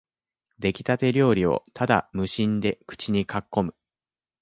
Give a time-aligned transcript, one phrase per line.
[0.57, 3.75] できたて料理をただ無心で口にかっこむ